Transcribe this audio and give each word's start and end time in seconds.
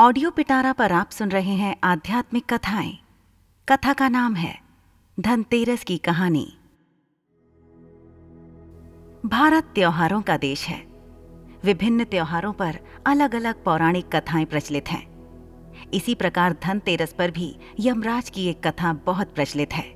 Audio 0.00 0.30
पिटारा 0.30 0.72
पर 0.72 0.92
आप 0.92 1.10
सुन 1.10 1.28
रहे 1.28 1.54
हैं 1.54 1.76
आध्यात्मिक 1.84 2.54
कथाएँ। 2.54 2.98
कथा 3.68 3.92
का 3.92 4.08
नाम 4.08 4.34
है 4.34 4.60
धनतेरस 5.20 5.84
की 5.84 5.98
कहानी। 5.98 6.56
भारत 9.26 9.64
त्योहारों 9.64 10.22
का 10.22 10.36
देश 10.36 10.66
है। 10.66 10.86
विभिन्न 11.64 12.04
त्योहारों 12.04 12.52
पर 12.52 12.78
अलग 13.06 13.34
अलग 13.34 13.64
पौराणिक 13.64 14.16
कथाएँ 14.16 14.44
प्रचलित 14.44 14.88
हैं। 14.88 15.06
इसी 15.94 16.14
प्रकार 16.14 16.56
धनतेरस 16.62 17.12
पर 17.12 17.30
भी 17.30 17.58
यमराज 17.80 18.30
की 18.30 18.46
एक 18.46 18.66
कथा 18.66 18.92
बहुत 18.92 19.34
प्रचलित 19.34 19.72
है। 19.72 19.94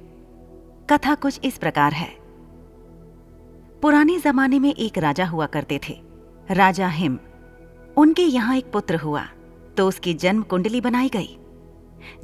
कथा 0.91 1.14
कुछ 1.14 1.41
इस 1.45 1.59
प्रकार 1.59 1.92
है। 1.92 2.16
पुराने 3.80 4.19
जमाने 4.19 4.59
में 4.59 4.74
एक 4.74 4.98
राजा 4.98 5.27
हुआ 5.27 5.46
करते 5.46 5.80
थे। 5.88 6.02
राजा 6.51 6.88
हिम, 6.88 7.19
उनके 7.96 8.23
यहाँ 8.23 8.56
एक 8.56 8.73
पुत्र 8.73 8.96
हुआ। 8.96 9.27
तो 9.77 9.88
उसकी 9.88 10.15
जन्म 10.15 10.42
कुंडली 10.42 10.80
बनाई 10.80 11.09
गई। 11.09 11.37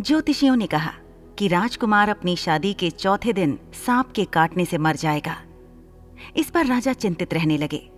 ज्योतिषियों 0.00 0.56
ने 0.56 0.66
कहा 0.66 0.92
कि 1.38 1.48
राजकुमार 1.48 2.08
अपनी 2.08 2.36
शादी 2.36 2.72
के 2.72 2.90
चौथे 2.90 3.32
दिन 3.32 3.58
सांप 3.86 4.12
के 4.12 4.24
काटने 4.24 4.64
से 4.64 4.78
मर 4.78 4.96
जाएगा। 4.96 5.36
इस 6.36 6.50
पर 6.50 6.66
राजा 6.66 6.92
चिंतित 6.92 7.34
रहने 7.34 7.56
लगे। 7.56 7.88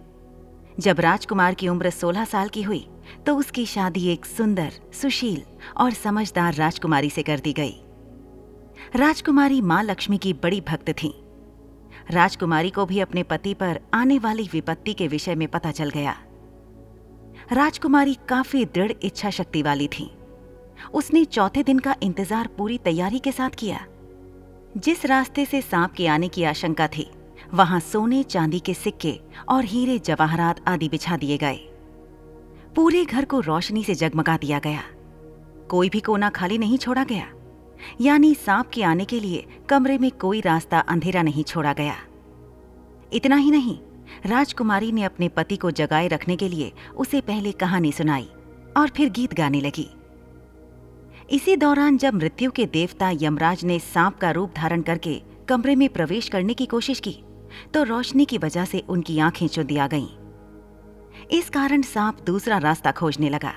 जब 0.80 1.01
राजकुमार 1.01 1.55
की 1.55 1.69
उम्र 1.69 1.91
16 1.91 2.25
साल 2.25 2.48
की 2.48 2.62
हुई 2.62 2.87
तो 3.27 3.37
उसकी 3.37 3.66
शादी 3.66 4.06
एक 4.09 4.27
सुंदर, 4.27 4.73
सुशील 4.92 5.42
और 5.77 5.92
समझदार 5.92 6.55
राजकुमारी 6.55 7.11
से 7.11 7.23
कर 7.23 7.41
दी 7.41 7.53
गई। 7.53 7.75
राजकुमारी 8.97 9.61
माँ 9.61 9.83
लक्ष्मी 9.83 10.19
की 10.19 10.33
बड़ी 10.33 10.61
भक्त 10.61 10.91
थी। 10.92 11.15
राजकुमारी 12.11 12.70
को 12.70 12.87
भी 12.87 13.01
अपने 13.01 13.23
पति 13.23 13.55
पर 13.55 13.80
आने 13.95 14.19
वाली 14.19 14.48
विपत्ति 14.53 14.95
के 14.95 15.09
विषय 15.09 15.34
में 15.34 15.48
पता 15.48 15.70
चल 15.70 15.91
गया। 15.91 16.17
राजकुमारी 17.52 18.16
काफ़ी 18.29 18.64
दृढ़ 18.64 18.92
इच्छा 19.03 19.31
शक्ति 19.31 19.62
वाली 19.62 19.86
थी। 19.89 20.11
उसने 20.95 21.25
चौथे 21.25 21.62
दिन 21.62 21.78
का 21.78 21.95
इंतज़ार 22.03 22.48
पूरी 22.59 22.77
तैयारी 22.78 23.19
के 23.19 23.33
साथ 23.33 23.50
किया। 23.50 23.78
जिस 24.77 25.05
रास्ते 25.06 25.45
से 25.45 25.61
सांप 25.61 25.92
के 25.92 26.06
आने 26.06 26.28
की 26.28 26.45
आशंका 26.45 26.87
थी, 26.87 27.11
वहाँ 27.55 27.81
सोने, 27.81 28.22
चांदी 28.22 28.59
के 28.59 28.75
सिक्के 28.75 29.19
और 29.48 29.64
हीरे 29.64 29.98
जवाहरात 29.98 30.61
आदि 30.69 30.89
बिछा 30.89 31.17
दिए 31.17 31.39
गए। 31.39 31.56
पूरे 32.77 33.05
घर 33.05 33.25
को 33.25 33.41
रोशनी 33.41 33.84
से 33.84 33.94
जगमगा 33.94 34.37
दिया 34.37 34.59
गया। 34.59 34.83
कोई 35.69 35.89
भी 35.89 36.00
कोना 36.00 36.31
खाली 36.31 36.59
नहीं 36.59 36.78
छोड़ा 36.78 37.05
गया। 37.05 37.27
यानी 38.00 38.34
सांप 38.34 38.70
के 38.75 38.83
आने 38.83 39.05
के 39.05 39.20
लिए 39.20 39.47
कमरे 39.69 39.98
में 39.98 40.11
कोई 40.11 40.41
रास्ता 40.41 40.78
अंधेरा 40.78 41.22
नहीं 41.22 41.44
छोड़ा 41.44 41.72
गया। 41.72 41.97
इतना 43.12 43.37
ही 43.37 43.50
नहीं 43.50 43.78
राजकुमारी 44.27 44.92
ने 44.92 45.03
अपने 45.03 45.28
पति 45.28 45.56
को 45.56 45.70
जगाए 45.70 46.09
रखने 46.09 46.37
के 46.37 46.48
लिए 46.48 46.73
उसे 46.97 47.20
पहले 47.20 47.53
कहानी 47.53 47.92
सुनाई 47.92 48.28
और 48.77 48.89
फिर 48.89 49.11
गीत 49.11 49.34
गाने 49.34 49.61
लगी 49.61 49.89
इसी 51.31 51.56
दौरान 51.56 51.98
जब 51.98 52.15
मृत्यु 52.15 52.50
के 52.50 52.67
देवता 52.67 53.11
यमराज 53.12 53.65
ने 53.65 53.78
सांप 53.78 54.17
का 54.17 54.31
रूप 54.31 54.53
धारण 54.56 54.83
करके 54.83 55.23
कमरे 55.48 55.75
में 55.77 55.89
प्रवेश 55.89 56.28
करने 56.28 56.55
की 56.55 56.67
कोशिश 56.67 57.00
की 57.00 57.19
तो 57.75 57.83
रोशनी 57.83 58.25
की 58.25 58.39
वजह 58.39 58.65
से 58.65 58.78
उनकी 58.89 59.19
आँखें 59.19 59.47
चुदिया 59.47 59.87
गईं। 59.87 60.06
इस 61.31 61.50
कारण 61.50 61.83
सांप 61.83 62.20
दूसरा 62.27 62.59
रास्ता 62.59 62.93
खोजने 62.93 63.28
लगा 63.28 63.53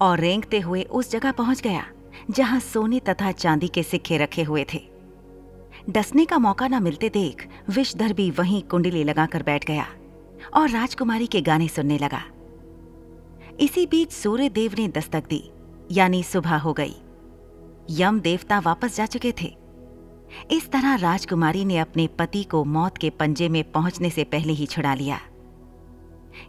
और 0.00 0.20
रेंगते 0.20 0.60
हुए 0.60 0.82
उस 0.82 1.10
जगह 1.10 1.32
पहुँच 1.32 1.60
गया, 1.60 1.86
जहाँ 2.30 2.60
सोने 2.60 3.00
तथा 3.00 3.32
चांदी 3.32 3.68
के 3.68 3.82
सिक्के 3.82 4.18
रखे 4.18 4.42
हुए 4.42 4.66
थे 4.74 4.78
डसने 5.90 6.24
का 6.24 6.38
मौका 6.38 6.68
न 6.68 6.82
मिलते 6.82 7.08
देख 7.08 7.48
विषधर 7.70 8.12
भी 8.12 8.30
वहीं 8.30 8.62
कुंडली 8.62 9.04
लगाकर 9.04 9.42
बैठ 9.42 9.64
गया 9.66 9.86
और 10.54 10.70
राजकुमारी 10.70 11.26
के 11.26 11.40
गाने 11.40 11.68
सुनने 11.68 11.98
लगा। 11.98 12.22
इसी 13.60 13.86
बीच 13.86 14.12
सूर्य 14.12 14.48
देव 14.48 14.74
ने 14.78 14.88
दस्तक 14.88 15.24
दी, 15.28 15.50
यानी 15.92 16.22
सुबह 16.22 16.56
हो 16.56 16.72
गई। 16.72 16.94
यम 17.90 18.20
देवता 18.20 18.58
वापस 18.58 18.96
जा 18.96 19.06
चुके 19.06 19.32
थे। 19.42 19.56
इस 20.50 20.70
तरह 20.70 20.94
राजकुमारी 20.94 21.64
ने 21.64 21.78
अपने 21.78 22.06
पति 22.06 22.42
को 22.42 22.64
मौत 22.64 22.98
के 22.98 23.10
पंजे 23.10 23.48
में 23.48 23.72
पहुँचने 23.72 24.10
से 24.10 24.24
पहले 24.24 24.52
ही 24.52 24.66
छुड़ा 24.66 24.94
लिया। 24.94 25.20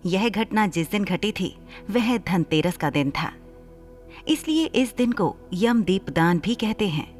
यह 0.05 0.29
घटना 0.29 0.67
जिस 0.67 0.91
दिन 0.91 1.03
घटी 1.03 1.31
थी, 1.31 1.55
वह 1.89 2.17
धनतेरस 2.17 2.78
का 2.78 2.89
दिन 2.89 3.11
था। 3.11 3.31
इसलिए 4.28 4.66
इस 4.66 4.95
दिन 4.97 5.11
को 5.11 5.35
यम 5.53 5.83
दीपदान 5.83 6.39
भी 6.39 6.55
कहते 6.55 6.88
हैं। 6.88 7.19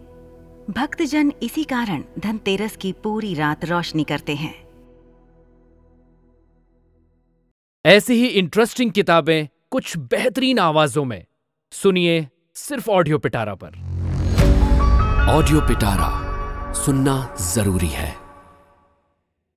भक्तजन 0.70 1.32
इसी 1.44 1.64
कारण 1.64 2.04
धनतेरस 2.20 2.76
की 2.78 2.92
पूरी 2.92 3.34
रात 3.34 3.66
रोशनी 3.66 4.04
करते 4.04 4.36
हैं। 4.36 4.54
ऐसी 7.86 8.14
ही 8.14 8.28
इंटरेस्टिंग 8.28 8.92
किताबें 8.92 9.48
कुछ 9.72 9.98
बेहतरीन 9.98 10.60
आवाजों 10.60 11.06
में। 11.06 11.26
सुनिए 11.72 12.28
सिर्फ़ 12.56 12.90
ऑडियो 12.92 13.18
पिटारा 13.18 13.56
पर। 13.56 13.68
ऑडियो 15.30 15.62
पिटारा 15.62 16.12
सुनना 16.74 17.36
ज़रूरी 17.54 17.88
है। 17.88 18.29